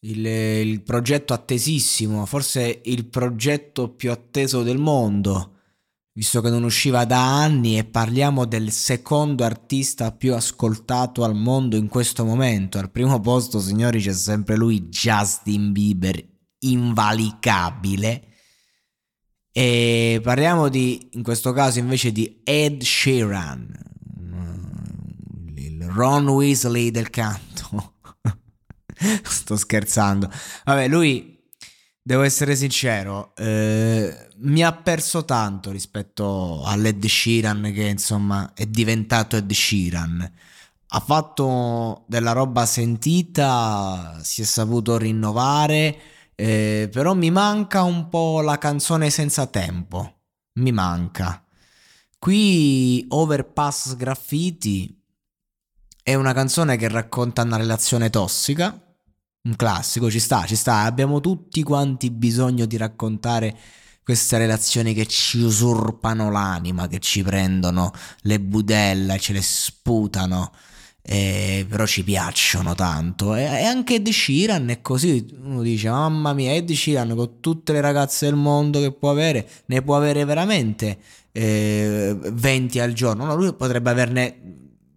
il, 0.00 0.26
il 0.26 0.82
progetto 0.82 1.32
attesissimo, 1.32 2.26
forse 2.26 2.80
il 2.84 3.06
progetto 3.06 3.88
più 3.88 4.10
atteso 4.10 4.62
del 4.62 4.78
mondo, 4.78 5.52
visto 6.12 6.40
che 6.40 6.50
non 6.50 6.64
usciva 6.64 7.04
da 7.04 7.42
anni 7.42 7.78
e 7.78 7.84
parliamo 7.84 8.44
del 8.44 8.70
secondo 8.70 9.44
artista 9.44 10.12
più 10.12 10.34
ascoltato 10.34 11.24
al 11.24 11.34
mondo 11.34 11.76
in 11.76 11.88
questo 11.88 12.24
momento. 12.24 12.78
Al 12.78 12.90
primo 12.90 13.20
posto, 13.20 13.60
signori, 13.60 14.00
c'è 14.00 14.12
sempre 14.12 14.56
lui, 14.56 14.88
Justin 14.88 15.72
Bieber, 15.72 16.22
invalicabile. 16.60 18.22
E 19.52 20.20
parliamo 20.22 20.68
di, 20.68 21.08
in 21.12 21.22
questo 21.22 21.52
caso 21.52 21.78
invece 21.78 22.12
di 22.12 22.40
Ed 22.44 22.82
Sheeran, 22.82 23.84
il 25.56 25.82
Ron 25.88 26.28
Weasley 26.28 26.90
del 26.90 27.08
canto. 27.08 27.94
Sto 29.22 29.56
scherzando. 29.56 30.30
Vabbè, 30.64 30.88
lui, 30.88 31.36
devo 32.06 32.22
essere 32.22 32.54
sincero, 32.54 33.34
eh, 33.34 34.28
mi 34.36 34.62
ha 34.62 34.72
perso 34.72 35.24
tanto 35.24 35.72
rispetto 35.72 36.62
all'Ed 36.64 37.04
Sheeran 37.04 37.72
che 37.74 37.82
insomma 37.82 38.52
è 38.54 38.66
diventato 38.66 39.36
Ed 39.36 39.50
Sheeran. 39.50 40.32
Ha 40.88 41.00
fatto 41.00 42.04
della 42.06 42.30
roba 42.30 42.64
sentita, 42.64 44.20
si 44.22 44.42
è 44.42 44.44
saputo 44.44 44.96
rinnovare, 44.96 45.98
eh, 46.36 46.88
però 46.92 47.14
mi 47.14 47.30
manca 47.32 47.82
un 47.82 48.08
po' 48.08 48.40
la 48.40 48.56
canzone 48.58 49.10
senza 49.10 49.46
tempo. 49.46 50.20
Mi 50.54 50.70
manca. 50.70 51.44
Qui 52.18 53.04
Overpass 53.08 53.96
Graffiti 53.96 55.02
è 56.02 56.14
una 56.14 56.32
canzone 56.32 56.76
che 56.76 56.88
racconta 56.88 57.42
una 57.42 57.56
relazione 57.56 58.10
tossica 58.10 58.85
un 59.46 59.56
classico, 59.56 60.10
ci 60.10 60.18
sta, 60.18 60.44
ci 60.44 60.56
sta. 60.56 60.80
Abbiamo 60.80 61.20
tutti 61.20 61.62
quanti 61.62 62.10
bisogno 62.10 62.66
di 62.66 62.76
raccontare 62.76 63.56
queste 64.02 64.38
relazioni 64.38 64.92
che 64.92 65.06
ci 65.06 65.38
usurpano 65.38 66.30
l'anima, 66.30 66.86
che 66.88 66.98
ci 66.98 67.22
prendono 67.22 67.92
le 68.22 68.40
budella, 68.40 69.16
ce 69.16 69.32
le 69.32 69.42
sputano. 69.42 70.52
Eh, 71.08 71.64
però 71.68 71.86
ci 71.86 72.02
piacciono 72.02 72.74
tanto 72.74 73.36
e, 73.36 73.42
e, 73.42 73.62
anche 73.62 73.94
Ed 73.94 74.08
Sheeran 74.08 74.70
è 74.70 74.80
così 74.80 75.24
uno 75.40 75.62
dice 75.62 75.88
mamma 75.88 76.32
mia 76.32 76.52
Ed 76.52 76.72
Sheeran 76.72 77.14
con 77.14 77.38
tutte 77.38 77.72
le 77.72 77.80
ragazze 77.80 78.26
del 78.26 78.34
mondo 78.34 78.80
che 78.80 78.90
può 78.90 79.10
avere 79.10 79.48
ne 79.66 79.82
può 79.82 79.96
avere 79.96 80.24
veramente 80.24 80.98
eh, 81.30 82.18
20 82.20 82.80
al 82.80 82.92
giorno 82.92 83.24
no, 83.24 83.36
lui 83.36 83.54
potrebbe 83.54 83.90
averne 83.90 84.56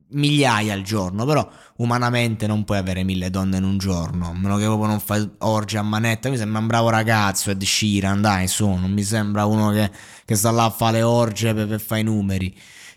migliaia 0.10 0.74
al 0.74 0.82
giorno, 0.82 1.26
però 1.26 1.48
umanamente 1.80 2.48
non 2.48 2.64
puoi 2.64 2.78
avere 2.78 3.04
mille 3.04 3.30
donne 3.30 3.58
in 3.58 3.64
un 3.64 3.78
giorno, 3.78 4.30
a 4.30 4.34
meno 4.34 4.58
che 4.58 4.66
proprio 4.66 4.88
non 4.88 5.00
fai 5.00 5.28
orge 5.40 5.78
a 5.78 5.82
manetta, 5.82 6.30
mi 6.30 6.38
sembra 6.38 6.60
un 6.60 6.68
bravo 6.68 6.90
ragazzo 6.90 7.52
Ed 7.52 7.64
Sheeran, 7.64 8.22
dai 8.22 8.48
su, 8.48 8.68
non 8.68 8.92
mi 8.92 9.04
sembra 9.04 9.46
uno 9.46 9.72
che, 9.72 9.90
che 10.26 10.36
sta 10.36 10.52
là 10.52 10.66
a 10.66 10.70
fare 10.70 10.98
le 10.98 11.04
orge 11.04 11.54
per, 11.54 11.68
per 11.68 11.80
fare 11.80 12.02
i 12.02 12.04
numeri. 12.04 12.56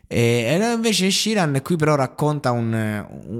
E, 0.08 0.58
e 0.60 0.72
invece 0.74 1.10
Sheeran 1.10 1.60
qui 1.62 1.76
però 1.76 1.94
racconta 1.94 2.50
un, 2.50 2.72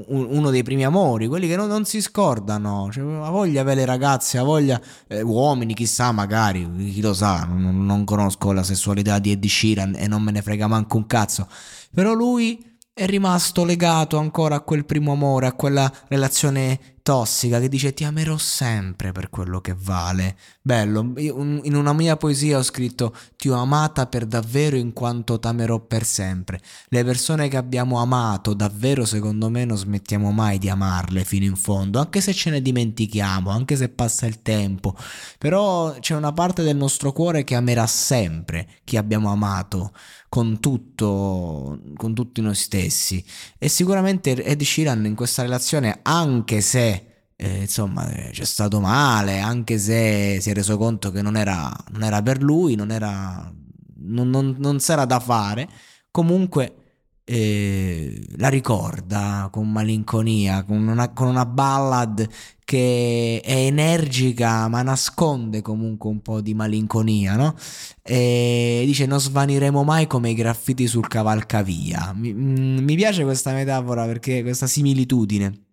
un, 0.06 0.26
uno 0.30 0.50
dei 0.50 0.62
primi 0.62 0.84
amori, 0.84 1.26
quelli 1.26 1.48
che 1.48 1.56
non, 1.56 1.68
non 1.68 1.84
si 1.84 2.00
scordano, 2.00 2.88
cioè, 2.90 3.02
ha 3.02 3.28
voglia 3.30 3.60
avere 3.60 3.84
ragazze, 3.84 4.38
ha 4.38 4.42
voglia, 4.42 4.80
eh, 5.08 5.22
uomini 5.22 5.74
chissà 5.74 6.12
magari, 6.12 6.70
chi 6.92 7.00
lo 7.00 7.12
sa, 7.12 7.44
non, 7.44 7.84
non 7.84 8.04
conosco 8.04 8.52
la 8.52 8.62
sessualità 8.62 9.18
di 9.18 9.32
Ed 9.32 9.44
Sheeran 9.44 9.96
e 9.96 10.06
non 10.06 10.22
me 10.22 10.30
ne 10.30 10.40
frega 10.40 10.68
manco 10.68 10.96
un 10.96 11.06
cazzo, 11.06 11.48
però 11.92 12.14
lui 12.14 12.70
è 12.94 13.06
rimasto 13.06 13.64
legato 13.64 14.18
ancora 14.18 14.56
a 14.56 14.60
quel 14.60 14.84
primo 14.84 15.12
amore, 15.12 15.46
a 15.46 15.54
quella 15.54 15.90
relazione 16.08 16.91
tossica 17.02 17.58
che 17.60 17.68
dice 17.68 17.92
ti 17.92 18.04
amerò 18.04 18.36
sempre 18.38 19.12
per 19.12 19.28
quello 19.28 19.60
che 19.60 19.74
vale. 19.76 20.36
Bello, 20.62 21.12
in 21.16 21.74
una 21.74 21.92
mia 21.92 22.16
poesia 22.16 22.58
ho 22.58 22.62
scritto 22.62 23.14
ti 23.36 23.48
ho 23.48 23.56
amata 23.56 24.06
per 24.06 24.26
davvero 24.26 24.76
in 24.76 24.92
quanto 24.92 25.38
t'amerò 25.38 25.80
per 25.80 26.04
sempre. 26.04 26.60
Le 26.88 27.04
persone 27.04 27.48
che 27.48 27.56
abbiamo 27.56 27.98
amato 28.00 28.54
davvero 28.54 29.04
secondo 29.04 29.50
me 29.50 29.64
non 29.64 29.76
smettiamo 29.76 30.30
mai 30.30 30.58
di 30.58 30.68
amarle 30.68 31.24
fino 31.24 31.44
in 31.44 31.56
fondo, 31.56 31.98
anche 31.98 32.20
se 32.20 32.32
ce 32.32 32.50
ne 32.50 32.62
dimentichiamo, 32.62 33.50
anche 33.50 33.76
se 33.76 33.88
passa 33.88 34.26
il 34.26 34.40
tempo, 34.42 34.96
però 35.38 35.98
c'è 35.98 36.14
una 36.14 36.32
parte 36.32 36.62
del 36.62 36.76
nostro 36.76 37.12
cuore 37.12 37.42
che 37.44 37.56
amerà 37.56 37.86
sempre 37.86 38.68
chi 38.84 38.96
abbiamo 38.96 39.30
amato 39.30 39.92
con 40.28 40.60
tutto, 40.60 41.78
con 41.94 42.14
tutti 42.14 42.40
noi 42.40 42.54
stessi. 42.54 43.22
E 43.58 43.68
sicuramente 43.68 44.32
Ed 44.32 44.62
Sheeran 44.62 45.04
in 45.04 45.14
questa 45.14 45.42
relazione, 45.42 45.98
anche 46.02 46.62
se 46.62 47.01
eh, 47.36 47.62
insomma 47.62 48.04
c'è 48.30 48.44
stato 48.44 48.80
male, 48.80 49.40
anche 49.40 49.78
se 49.78 50.38
si 50.40 50.50
è 50.50 50.54
reso 50.54 50.76
conto 50.76 51.10
che 51.10 51.22
non 51.22 51.36
era, 51.36 51.72
non 51.90 52.02
era 52.02 52.22
per 52.22 52.42
lui, 52.42 52.74
non, 52.74 52.90
era, 52.90 53.52
non, 53.96 54.30
non, 54.30 54.56
non 54.58 54.80
s'era 54.80 55.04
da 55.04 55.18
fare, 55.20 55.68
comunque 56.10 56.76
eh, 57.24 58.20
la 58.36 58.48
ricorda 58.48 59.48
con 59.50 59.70
malinconia, 59.70 60.64
con 60.64 60.86
una, 60.86 61.12
con 61.12 61.28
una 61.28 61.46
ballad 61.46 62.28
che 62.64 63.40
è 63.44 63.54
energica 63.66 64.66
ma 64.68 64.82
nasconde 64.82 65.62
comunque 65.62 66.10
un 66.10 66.20
po' 66.20 66.40
di 66.40 66.54
malinconia, 66.54 67.36
no? 67.36 67.54
E 68.02 68.82
dice 68.86 69.06
non 69.06 69.20
svaniremo 69.20 69.82
mai 69.84 70.06
come 70.06 70.30
i 70.30 70.34
graffiti 70.34 70.86
sul 70.86 71.08
cavalcavia. 71.08 72.12
Mi, 72.14 72.32
mm, 72.32 72.78
mi 72.78 72.96
piace 72.96 73.24
questa 73.24 73.52
metafora 73.52 74.04
perché 74.06 74.42
questa 74.42 74.66
similitudine 74.66 75.71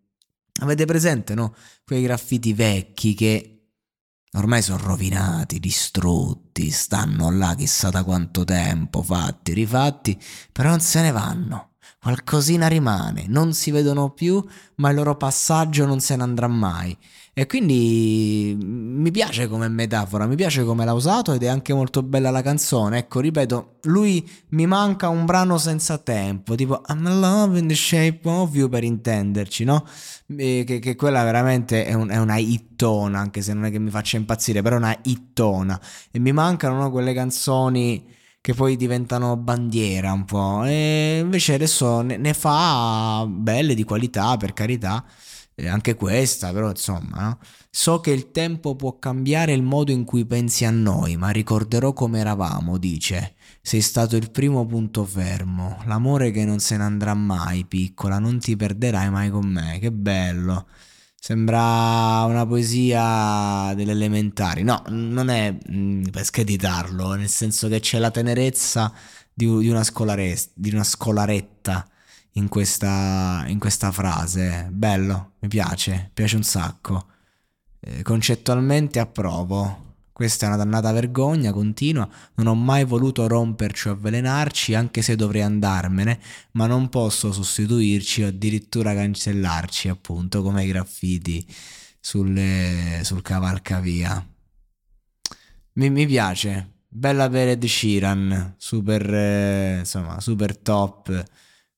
Avete 0.59 0.85
presente, 0.85 1.35
no? 1.35 1.55
Quei 1.85 2.01
graffiti 2.01 2.53
vecchi 2.53 3.13
che 3.13 3.55
ormai 4.33 4.61
sono 4.61 4.83
rovinati, 4.83 5.59
distrutti, 5.59 6.69
stanno 6.69 7.31
là 7.31 7.55
chissà 7.55 7.89
da 7.89 8.03
quanto 8.03 8.43
tempo, 8.43 9.01
fatti, 9.01 9.53
rifatti, 9.53 10.19
però 10.51 10.69
non 10.69 10.81
se 10.81 11.01
ne 11.01 11.11
vanno. 11.11 11.68
Qualcosina 12.01 12.67
rimane, 12.67 13.25
non 13.27 13.53
si 13.53 13.71
vedono 13.71 14.11
più, 14.11 14.43
ma 14.75 14.89
il 14.89 14.95
loro 14.95 15.15
passaggio 15.15 15.85
non 15.85 15.99
se 15.99 16.15
ne 16.15 16.23
andrà 16.23 16.47
mai. 16.47 16.97
E 17.39 17.45
quindi 17.45 18.53
mm, 18.61 19.01
mi 19.01 19.11
piace 19.11 19.47
come 19.47 19.69
metafora, 19.69 20.25
mi 20.25 20.35
piace 20.35 20.65
come 20.65 20.83
l'ha 20.83 20.91
usato 20.91 21.31
ed 21.31 21.43
è 21.43 21.47
anche 21.47 21.73
molto 21.73 22.03
bella 22.03 22.31
la 22.31 22.41
canzone. 22.41 22.97
Ecco, 22.97 23.21
ripeto, 23.21 23.77
lui 23.83 24.29
mi 24.49 24.65
manca 24.65 25.07
un 25.07 25.23
brano 25.23 25.57
senza 25.57 25.97
tempo, 25.99 26.55
tipo 26.55 26.81
I'm 26.89 27.05
in 27.05 27.19
love 27.21 27.57
in 27.57 27.67
the 27.67 27.75
shape 27.75 28.19
of 28.23 28.53
you 28.55 28.67
per 28.67 28.83
intenderci, 28.83 29.63
no? 29.63 29.85
E 30.35 30.63
che, 30.67 30.79
che, 30.79 30.95
quella 30.97 31.23
veramente 31.23 31.85
è, 31.85 31.93
un, 31.93 32.09
è, 32.09 32.17
una 32.17 32.37
hittona, 32.37 33.19
anche 33.19 33.41
se 33.41 33.53
non 33.53 33.65
è 33.65 33.71
che 33.71 33.79
mi 33.79 33.89
faccia 33.89 34.17
impazzire, 34.17 34.61
però 34.61 34.75
è 34.75 34.79
una 34.79 34.97
hittona. 35.03 35.79
E 36.11 36.19
mi 36.19 36.33
mancano 36.33 36.77
no, 36.77 36.91
quelle 36.91 37.13
canzoni 37.13 38.17
che 38.41 38.53
poi 38.53 38.75
diventano 38.75 39.37
bandiera 39.37 40.11
un 40.11 40.25
po'. 40.25 40.63
E 40.65 41.19
invece 41.21 41.53
adesso 41.53 42.01
ne, 42.01 42.17
ne 42.17 42.33
fa 42.33 43.25
belle 43.27 43.73
di 43.75 43.83
qualità, 43.83 44.37
per 44.37 44.53
carità 44.53 45.05
anche 45.67 45.95
questa, 45.95 46.51
però 46.53 46.69
insomma, 46.69 47.21
no? 47.21 47.39
so 47.69 47.99
che 47.99 48.11
il 48.11 48.31
tempo 48.31 48.75
può 48.75 48.97
cambiare 48.97 49.53
il 49.53 49.63
modo 49.63 49.91
in 49.91 50.05
cui 50.05 50.25
pensi 50.25 50.65
a 50.65 50.71
noi, 50.71 51.17
ma 51.17 51.29
ricorderò 51.29 51.93
come 51.93 52.19
eravamo, 52.19 52.77
dice. 52.77 53.35
Sei 53.61 53.81
stato 53.81 54.15
il 54.15 54.31
primo 54.31 54.65
punto 54.65 55.03
fermo, 55.03 55.81
l'amore 55.85 56.31
che 56.31 56.45
non 56.45 56.59
se 56.59 56.77
ne 56.77 56.83
andrà 56.83 57.13
mai, 57.13 57.65
piccola, 57.65 58.19
non 58.19 58.39
ti 58.39 58.55
perderai 58.55 59.09
mai 59.09 59.29
con 59.29 59.47
me, 59.47 59.79
che 59.79 59.91
bello. 59.91 60.67
Sembra 61.21 62.23
una 62.23 62.45
poesia 62.47 63.73
delle 63.75 63.91
elementari. 63.91 64.63
No, 64.63 64.81
non 64.87 65.29
è 65.29 65.55
mm, 65.71 66.05
per 66.05 66.23
screditarlo, 66.23 67.13
nel 67.13 67.27
senso 67.29 67.67
che 67.67 67.81
c'è 67.81 67.99
la 67.99 68.09
tenerezza 68.09 68.91
di, 69.33 69.45
una, 69.45 69.83
scolare, 69.83 70.37
di 70.53 70.71
una 70.71 70.83
scolaretta 70.83 71.87
in 72.33 72.47
questa, 72.47 73.43
in 73.47 73.59
questa 73.59 73.91
frase. 73.91 74.69
Bello, 74.71 75.33
mi 75.39 75.49
piace, 75.49 76.09
piace 76.13 76.37
un 76.37 76.43
sacco. 76.43 77.07
Eh, 77.81 78.01
concettualmente 78.01 78.99
approvo. 78.99 79.88
Questa 80.19 80.43
è 80.43 80.47
una 80.49 80.57
dannata 80.57 80.91
vergogna 80.91 81.53
continua, 81.53 82.05
non 82.35 82.47
ho 82.47 82.53
mai 82.53 82.83
voluto 82.83 83.25
romperci 83.25 83.87
o 83.87 83.93
avvelenarci, 83.93 84.73
anche 84.73 85.01
se 85.01 85.15
dovrei 85.15 85.43
andarmene, 85.43 86.19
ma 86.51 86.67
non 86.67 86.89
posso 86.89 87.31
sostituirci 87.31 88.23
o 88.23 88.27
addirittura 88.27 88.93
cancellarci, 88.93 89.87
appunto, 89.87 90.41
come 90.41 90.65
i 90.65 90.67
graffiti. 90.67 91.47
sulle, 92.01 92.99
sul 93.03 93.21
cavalcavia. 93.21 94.27
Mi, 95.75 95.89
mi 95.89 96.05
piace. 96.05 96.79
Bella 96.89 97.29
per 97.29 97.47
Ed 97.47 97.63
Sheeran, 97.63 98.55
super, 98.57 99.13
eh, 99.13 99.77
insomma, 99.79 100.19
super 100.19 100.57
top, 100.57 101.05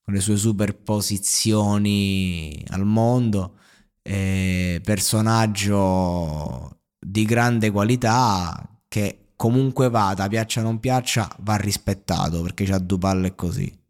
con 0.02 0.14
le 0.14 0.20
sue 0.20 0.36
superposizioni 0.36 2.64
al 2.70 2.84
mondo. 2.84 3.58
Eh, 4.02 4.80
personaggio 4.82 6.81
di 7.04 7.24
grande 7.24 7.70
qualità 7.70 8.80
che 8.86 9.32
comunque 9.36 9.90
vada, 9.90 10.28
piaccia 10.28 10.60
o 10.60 10.62
non 10.62 10.78
piaccia, 10.78 11.28
va 11.40 11.56
rispettato 11.56 12.42
perché 12.42 12.64
c'ha 12.64 12.78
due 12.78 12.98
palle 12.98 13.34
così. 13.34 13.81